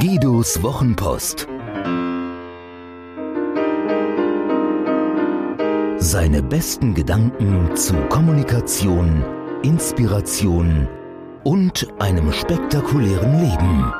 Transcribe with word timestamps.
Markus 0.00 0.62
Wochenpost. 0.62 1.46
Seine 5.98 6.42
besten 6.42 6.94
Gedanken 6.94 7.76
zu 7.76 7.92
Kommunikation, 8.08 9.22
Inspiration 9.62 10.88
und 11.44 11.86
einem 11.98 12.32
spektakulären 12.32 13.40
Leben. 13.40 13.92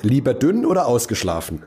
Lieber 0.00 0.32
dünn 0.32 0.64
oder 0.64 0.86
ausgeschlafen? 0.86 1.64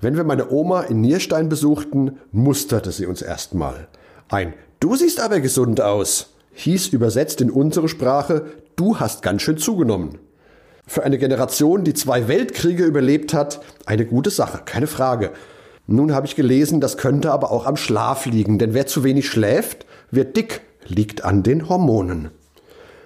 Wenn 0.00 0.16
wir 0.16 0.24
meine 0.24 0.50
Oma 0.50 0.84
in 0.84 1.02
Nierstein 1.02 1.50
besuchten, 1.50 2.18
musterte 2.30 2.90
sie 2.90 3.04
uns 3.04 3.20
erstmal. 3.20 3.88
Ein 4.30 4.54
Du 4.80 4.96
siehst 4.96 5.20
aber 5.20 5.40
gesund 5.40 5.82
aus 5.82 6.31
hieß 6.54 6.88
übersetzt 6.88 7.40
in 7.40 7.50
unsere 7.50 7.88
Sprache 7.88 8.46
Du 8.76 8.98
hast 8.98 9.22
ganz 9.22 9.42
schön 9.42 9.58
zugenommen. 9.58 10.18
Für 10.86 11.04
eine 11.04 11.18
Generation, 11.18 11.84
die 11.84 11.94
zwei 11.94 12.26
Weltkriege 12.26 12.84
überlebt 12.84 13.34
hat, 13.34 13.60
eine 13.86 14.06
gute 14.06 14.30
Sache, 14.30 14.62
keine 14.64 14.86
Frage. 14.86 15.30
Nun 15.86 16.12
habe 16.14 16.26
ich 16.26 16.36
gelesen, 16.36 16.80
das 16.80 16.96
könnte 16.96 17.32
aber 17.32 17.50
auch 17.50 17.66
am 17.66 17.76
Schlaf 17.76 18.26
liegen, 18.26 18.58
denn 18.58 18.74
wer 18.74 18.86
zu 18.86 19.04
wenig 19.04 19.28
schläft, 19.28 19.86
wird 20.10 20.36
dick, 20.36 20.62
liegt 20.86 21.24
an 21.24 21.42
den 21.42 21.68
Hormonen. 21.68 22.30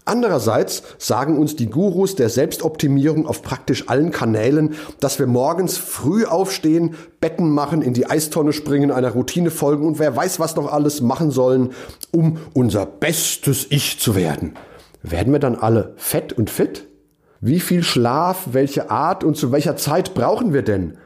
Andererseits 0.08 0.84
sagen 0.98 1.36
uns 1.36 1.56
die 1.56 1.68
Gurus 1.68 2.14
der 2.14 2.28
Selbstoptimierung 2.28 3.26
auf 3.26 3.42
praktisch 3.42 3.88
allen 3.88 4.12
Kanälen, 4.12 4.74
dass 5.00 5.18
wir 5.18 5.26
morgens 5.26 5.78
früh 5.78 6.24
aufstehen, 6.24 6.94
Betten 7.20 7.50
machen, 7.50 7.82
in 7.82 7.92
die 7.92 8.06
Eistonne 8.06 8.52
springen, 8.52 8.92
einer 8.92 9.10
Routine 9.10 9.50
folgen 9.50 9.84
und 9.84 9.98
wer 9.98 10.14
weiß 10.14 10.38
was 10.38 10.54
noch 10.54 10.72
alles 10.72 11.00
machen 11.00 11.32
sollen, 11.32 11.72
um 12.12 12.38
unser 12.54 12.86
bestes 12.86 13.66
Ich 13.70 13.98
zu 13.98 14.14
werden. 14.14 14.54
Werden 15.02 15.32
wir 15.32 15.40
dann 15.40 15.56
alle 15.56 15.94
fett 15.96 16.32
und 16.32 16.50
fit? 16.50 16.86
Wie 17.40 17.58
viel 17.58 17.82
Schlaf, 17.82 18.48
welche 18.52 18.90
Art 18.90 19.24
und 19.24 19.36
zu 19.36 19.50
welcher 19.50 19.76
Zeit 19.76 20.14
brauchen 20.14 20.52
wir 20.52 20.62
denn? 20.62 20.98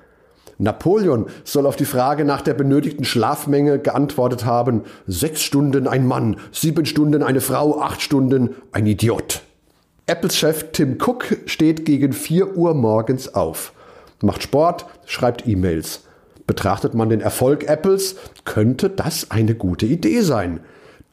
Napoleon 0.60 1.26
soll 1.42 1.66
auf 1.66 1.76
die 1.76 1.84
Frage 1.84 2.24
nach 2.24 2.42
der 2.42 2.54
benötigten 2.54 3.04
Schlafmenge 3.04 3.78
geantwortet 3.78 4.44
haben, 4.44 4.82
sechs 5.06 5.42
Stunden 5.42 5.88
ein 5.88 6.06
Mann, 6.06 6.36
sieben 6.52 6.86
Stunden 6.86 7.22
eine 7.22 7.40
Frau, 7.40 7.80
acht 7.80 8.02
Stunden 8.02 8.54
ein 8.72 8.86
Idiot. 8.86 9.42
Apples 10.06 10.36
Chef 10.36 10.72
Tim 10.72 10.98
Cook 11.00 11.38
steht 11.46 11.84
gegen 11.84 12.12
vier 12.12 12.56
Uhr 12.56 12.74
morgens 12.74 13.34
auf, 13.34 13.72
macht 14.20 14.42
Sport, 14.42 14.86
schreibt 15.06 15.46
E-Mails. 15.46 16.04
Betrachtet 16.46 16.94
man 16.94 17.08
den 17.08 17.20
Erfolg 17.20 17.68
Apples, 17.68 18.16
könnte 18.44 18.90
das 18.90 19.30
eine 19.30 19.54
gute 19.54 19.86
Idee 19.86 20.20
sein. 20.20 20.60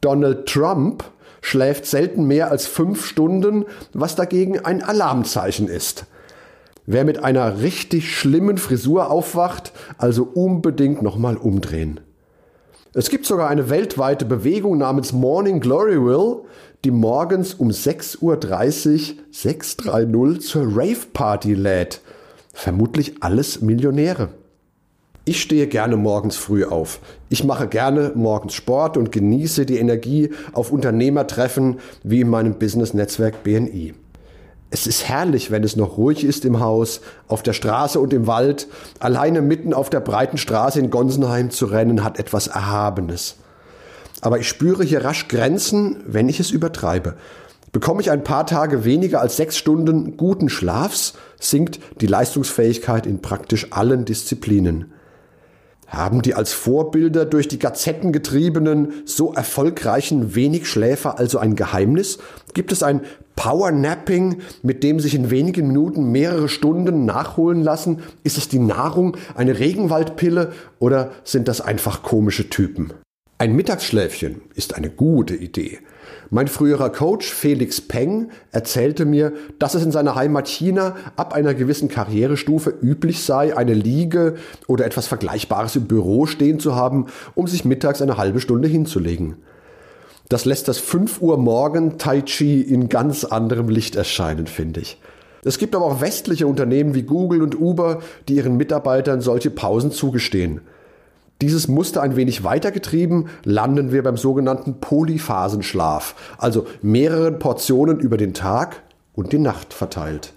Donald 0.02 0.48
Trump 0.48 1.04
schläft 1.42 1.86
selten 1.86 2.26
mehr 2.26 2.50
als 2.50 2.66
fünf 2.66 3.06
Stunden, 3.06 3.66
was 3.94 4.16
dagegen 4.16 4.60
ein 4.60 4.82
Alarmzeichen 4.84 5.68
ist. 5.68 6.06
Wer 6.90 7.04
mit 7.04 7.22
einer 7.22 7.60
richtig 7.62 8.16
schlimmen 8.16 8.58
Frisur 8.58 9.12
aufwacht, 9.12 9.74
also 9.98 10.24
unbedingt 10.24 11.02
nochmal 11.02 11.36
umdrehen. 11.36 12.00
Es 12.94 13.10
gibt 13.10 13.26
sogar 13.26 13.50
eine 13.50 13.70
weltweite 13.70 14.24
Bewegung 14.24 14.78
namens 14.78 15.12
Morning 15.12 15.60
Glory 15.60 16.02
Will, 16.02 16.46
die 16.86 16.92
morgens 16.92 17.54
um 17.56 17.72
6.30 17.72 18.22
Uhr 18.22 18.38
630 19.32 20.48
zur 20.48 20.64
Rave 20.64 21.08
Party 21.12 21.56
lädt. 21.56 22.00
Vermutlich 22.54 23.22
alles 23.22 23.60
Millionäre. 23.60 24.30
Ich 25.26 25.42
stehe 25.42 25.68
gerne 25.68 25.98
morgens 25.98 26.38
früh 26.38 26.64
auf. 26.64 27.02
Ich 27.28 27.44
mache 27.44 27.68
gerne 27.68 28.14
morgens 28.16 28.54
Sport 28.54 28.96
und 28.96 29.12
genieße 29.12 29.66
die 29.66 29.78
Energie 29.78 30.30
auf 30.54 30.72
Unternehmertreffen 30.72 31.82
wie 32.04 32.22
in 32.22 32.30
meinem 32.30 32.58
Business-Netzwerk 32.58 33.44
BNI. 33.44 33.94
Es 34.70 34.86
ist 34.86 35.08
herrlich, 35.08 35.50
wenn 35.50 35.64
es 35.64 35.78
noch 35.78 35.98
ruhig 35.98 36.26
ist 36.26 36.44
im 36.44 36.60
Haus, 36.60 37.00
auf 37.28 37.42
der 37.42 37.54
Straße 37.54 38.00
und 38.00 38.14
im 38.14 38.28
Wald. 38.28 38.68
Alleine 39.00 39.42
mitten 39.42 39.74
auf 39.74 39.90
der 39.90 40.02
breiten 40.02 40.38
Straße 40.38 40.80
in 40.80 40.90
Gonsenheim 40.90 41.52
zu 41.52 41.68
rennen, 41.68 42.04
hat 42.04 42.20
etwas 42.20 42.48
Erhabenes. 42.48 43.38
Aber 44.22 44.40
ich 44.40 44.48
spüre 44.48 44.84
hier 44.84 45.06
rasch 45.06 45.30
Grenzen, 45.30 46.04
wenn 46.06 46.28
ich 46.28 46.40
es 46.40 46.52
übertreibe. 46.52 47.16
Bekomme 47.72 48.02
ich 48.02 48.12
ein 48.12 48.24
paar 48.24 48.46
Tage 48.46 48.84
weniger 48.84 49.22
als 49.22 49.38
sechs 49.38 49.58
Stunden 49.58 50.18
guten 50.18 50.50
Schlafs, 50.50 51.14
sinkt 51.40 51.80
die 52.02 52.08
Leistungsfähigkeit 52.08 53.06
in 53.06 53.22
praktisch 53.22 53.68
allen 53.72 54.04
Disziplinen. 54.04 54.94
Haben 55.88 56.22
die 56.22 56.34
als 56.34 56.52
Vorbilder 56.52 57.26
durch 57.26 57.48
die 57.48 57.60
Gazetten 57.60 58.12
getriebenen, 58.12 59.04
so 59.06 59.34
erfolgreichen 59.34 60.36
Wenigschläfer 60.36 61.18
also 61.18 61.40
ein 61.40 61.56
Geheimnis? 61.56 62.20
Gibt 62.54 62.74
es 62.74 62.84
ein 62.84 63.02
Powernapping, 63.38 64.42
mit 64.64 64.84
dem 64.84 65.00
sich 65.00 65.16
in 65.16 65.30
wenigen 65.30 65.68
Minuten 65.68 66.12
mehrere 66.12 66.50
Stunden 66.50 67.06
nachholen 67.06 67.62
lassen? 67.64 68.00
Ist 68.24 68.38
es 68.38 68.50
die 68.50 68.60
Nahrung, 68.60 69.16
eine 69.36 69.60
Regenwaldpille 69.60 70.52
oder 70.80 71.12
sind 71.24 71.48
das 71.48 71.62
einfach 71.62 72.04
komische 72.04 72.50
Typen? 72.50 72.92
Ein 73.40 73.56
Mittagsschläfchen 73.56 74.42
ist 74.56 74.74
eine 74.76 74.90
gute 74.90 75.36
Idee. 75.36 75.78
Mein 76.32 76.48
früherer 76.48 76.90
Coach 76.90 77.32
Felix 77.32 77.80
Peng 77.80 78.32
erzählte 78.52 79.06
mir, 79.06 79.32
dass 79.60 79.76
es 79.76 79.84
in 79.84 79.92
seiner 79.92 80.16
Heimat 80.16 80.48
China 80.48 80.96
ab 81.18 81.34
einer 81.34 81.54
gewissen 81.54 81.88
Karrierestufe 81.88 82.74
üblich 82.82 83.24
sei, 83.24 83.56
eine 83.56 83.76
Liege 83.76 84.38
oder 84.66 84.88
etwas 84.88 85.06
Vergleichbares 85.06 85.76
im 85.76 85.86
Büro 85.86 86.26
stehen 86.26 86.60
zu 86.60 86.76
haben, 86.76 87.06
um 87.36 87.46
sich 87.46 87.64
mittags 87.64 88.02
eine 88.02 88.18
halbe 88.18 88.40
Stunde 88.40 88.68
hinzulegen. 88.68 89.36
Das 90.30 90.46
lässt 90.46 90.68
das 90.68 90.80
5 90.80 91.22
Uhr 91.22 91.38
morgen 91.38 92.00
Tai 92.00 92.22
Chi 92.22 92.62
in 92.64 92.90
ganz 92.90 93.24
anderem 93.24 93.70
Licht 93.70 93.96
erscheinen, 93.96 94.48
finde 94.48 94.80
ich. 94.80 95.00
Es 95.44 95.60
gibt 95.60 95.76
aber 95.76 95.86
auch 95.86 96.02
westliche 96.02 96.48
Unternehmen 96.48 96.96
wie 96.96 97.04
Google 97.04 97.44
und 97.44 97.60
Uber, 97.60 98.00
die 98.28 98.38
ihren 98.38 98.58
Mitarbeitern 98.58 99.22
solche 99.22 99.52
Pausen 99.52 99.92
zugestehen. 99.92 100.62
Dieses 101.42 101.68
Muster 101.68 102.02
ein 102.02 102.16
wenig 102.16 102.44
weitergetrieben, 102.44 103.30
landen 103.44 103.92
wir 103.92 104.02
beim 104.02 104.18
sogenannten 104.18 104.80
Polyphasenschlaf, 104.80 106.16
also 106.40 106.66
mehreren 106.82 107.38
Portionen 107.38 108.00
über 108.00 108.18
den 108.18 108.34
Tag 108.34 108.82
und 109.14 109.34
die 109.34 109.40
Nacht 109.40 109.74
verteilt. 109.74 110.34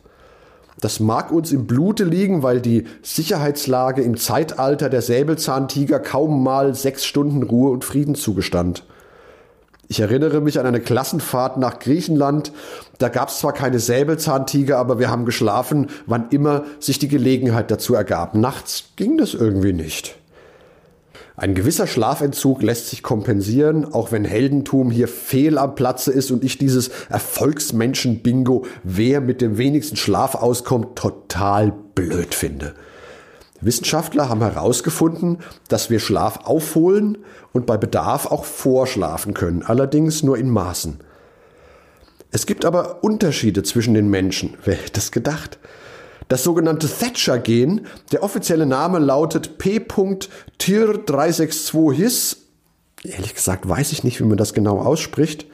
Das 0.81 1.01
mag 1.01 1.33
uns 1.33 1.53
im 1.53 1.67
Blute 1.67 2.05
liegen, 2.05 2.43
weil 2.43 2.61
die 2.61 2.85
Sicherheitslage 3.03 4.03
im 4.03 4.17
Zeitalter 4.17 4.89
der 4.89 5.03
Säbelzahntiger 5.03 6.01
kaum 6.01 6.43
mal 6.43 6.75
sechs 6.75 7.05
Stunden 7.05 7.43
Ruhe 7.43 7.71
und 7.71 7.85
Frieden 7.85 8.15
zugestand. 8.15 8.85
Ich 9.89 10.01
erinnere 10.01 10.41
mich 10.41 10.61
an 10.61 10.67
eine 10.67 10.81
Klassenfahrt 10.81 11.57
nach 11.57 11.81
Griechenland. 11.81 12.53
Da 12.99 13.09
gab 13.09 13.29
es 13.29 13.41
zwar 13.41 13.53
keine 13.53 13.81
Säbelzahntiger, 13.81 14.79
aber 14.79 14.99
wir 14.99 15.11
haben 15.11 15.25
geschlafen, 15.25 15.89
wann 16.07 16.29
immer 16.31 16.65
sich 16.79 16.99
die 16.99 17.09
Gelegenheit 17.09 17.71
dazu 17.71 17.95
ergab. 17.95 18.35
Nachts 18.35 18.85
ging 18.97 19.19
das 19.19 19.35
irgendwie 19.35 19.73
nicht. 19.73 20.20
Ein 21.41 21.55
gewisser 21.55 21.87
Schlafentzug 21.87 22.61
lässt 22.61 22.91
sich 22.91 23.03
kompensieren, 23.03 23.95
auch 23.95 24.13
wenn 24.13 24.27
Heldentum 24.27 24.91
hier 24.91 25.09
fehl 25.09 25.57
am 25.57 25.75
Platze 25.75 26.13
ist 26.13 26.31
und 26.31 26.45
ich 26.45 26.59
dieses 26.59 26.91
Erfolgsmenschen-Bingo, 27.09 28.67
wer 28.83 29.23
mit 29.23 29.41
dem 29.41 29.57
wenigsten 29.57 29.97
Schlaf 29.97 30.35
auskommt, 30.35 30.99
total 30.99 31.73
blöd 31.95 32.35
finde. 32.35 32.75
Wissenschaftler 33.63 34.29
haben 34.29 34.43
herausgefunden, 34.43 35.39
dass 35.69 35.89
wir 35.89 35.99
Schlaf 35.99 36.41
aufholen 36.45 37.17
und 37.55 37.65
bei 37.65 37.79
Bedarf 37.79 38.27
auch 38.27 38.45
vorschlafen 38.45 39.33
können, 39.33 39.63
allerdings 39.63 40.23
nur 40.23 40.37
in 40.37 40.51
Maßen. 40.51 40.99
Es 42.31 42.45
gibt 42.45 42.67
aber 42.67 43.03
Unterschiede 43.03 43.63
zwischen 43.63 43.95
den 43.95 44.11
Menschen. 44.11 44.59
Wer 44.67 44.75
hätte 44.75 44.93
das 44.93 45.11
gedacht? 45.11 45.59
Das 46.31 46.43
sogenannte 46.45 46.89
Thatcher-Gen, 46.89 47.87
der 48.13 48.23
offizielle 48.23 48.65
Name 48.65 49.01
lautet 49.01 49.59
P.Tir362-His. 49.59 52.37
Ehrlich 53.03 53.35
gesagt 53.35 53.69
weiß 53.69 53.91
ich 53.91 54.05
nicht, 54.05 54.21
wie 54.21 54.25
man 54.25 54.37
das 54.37 54.55
genau 54.55 54.79
ausspricht. 54.79 55.47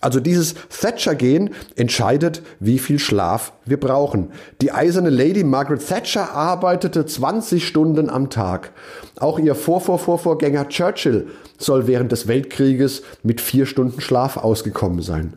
Also 0.00 0.20
dieses 0.20 0.54
Thatcher-Gen 0.70 1.50
entscheidet, 1.76 2.40
wie 2.60 2.78
viel 2.78 2.98
Schlaf 2.98 3.52
wir 3.66 3.78
brauchen. 3.78 4.30
Die 4.62 4.72
eiserne 4.72 5.10
Lady 5.10 5.44
Margaret 5.44 5.86
Thatcher 5.86 6.32
arbeitete 6.32 7.04
20 7.04 7.68
Stunden 7.68 8.08
am 8.08 8.30
Tag. 8.30 8.72
Auch 9.20 9.38
ihr 9.38 9.54
Vorvorvorvorgänger 9.54 10.70
Churchill 10.70 11.28
soll 11.58 11.86
während 11.86 12.10
des 12.10 12.26
Weltkrieges 12.26 13.02
mit 13.22 13.42
vier 13.42 13.66
Stunden 13.66 14.00
Schlaf 14.00 14.38
ausgekommen 14.38 15.02
sein. 15.02 15.34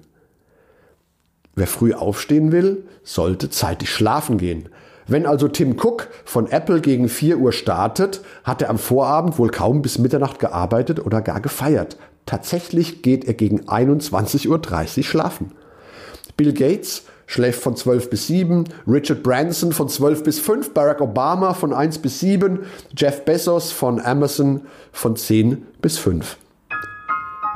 Wer 1.54 1.68
früh 1.68 1.94
aufstehen 1.94 2.54
will, 2.54 2.86
sollte 3.04 3.50
zeitig 3.50 3.90
schlafen 3.90 4.38
gehen. 4.38 4.69
Wenn 5.07 5.25
also 5.25 5.48
Tim 5.48 5.78
Cook 5.80 6.07
von 6.24 6.50
Apple 6.50 6.81
gegen 6.81 7.10
4 7.10 7.38
Uhr 7.38 7.52
startet, 7.52 8.22
hat 8.44 8.62
er 8.62 8.69
am 8.69 8.80
Vorabend 8.80 9.38
wohl 9.38 9.50
kaum 9.50 9.81
bis 9.81 10.00
Mitternacht 10.00 10.40
gearbeitet 10.40 11.06
oder 11.06 11.22
gar 11.22 11.42
gefeiert. 11.42 11.98
Tatsächlich 12.25 13.04
geht 13.04 13.25
er 13.25 13.36
gegen 13.36 13.62
21.30 13.62 14.98
Uhr 14.98 15.04
schlafen. 15.04 15.52
Bill 16.38 16.54
Gates 16.54 17.04
schläft 17.28 17.62
von 17.62 17.75
12 17.75 18.10
bis 18.10 18.28
7, 18.28 18.66
Richard 18.88 19.22
Branson 19.22 19.72
von 19.72 19.90
12 19.90 20.24
bis 20.24 20.40
5, 20.40 20.74
Barack 20.74 21.02
Obama 21.02 21.54
von 21.54 21.74
1 21.74 22.00
bis 22.00 22.19
7, 22.19 22.60
Jeff 22.98 23.25
Bezos 23.25 23.72
von 23.72 24.00
Amazon 24.00 24.62
von 24.92 25.16
10 25.16 25.66
bis 25.81 25.98
5. 25.98 26.38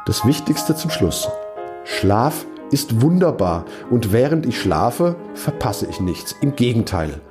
Das 0.06 0.25
Wichtigste 0.25 0.75
zum 0.75 0.92
Schluss. 0.92 1.28
Schlaf 1.84 2.46
ist 2.72 3.01
wunderbar 3.01 3.66
und 3.90 4.13
während 4.13 4.46
ich 4.46 4.60
schlafe, 4.60 5.16
verpasse 5.34 5.88
ich 5.90 6.00
nichts. 6.00 6.36
Im 6.42 6.56
Gegenteil. 6.56 7.22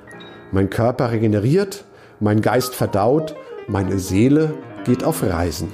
Mein 0.50 0.70
Körper 0.70 1.10
regeneriert, 1.10 1.84
mein 2.20 2.40
Geist 2.40 2.74
verdaut, 2.74 3.34
meine 3.66 3.98
Seele 3.98 4.54
geht 4.84 5.04
auf 5.04 5.22
Reisen. 5.22 5.70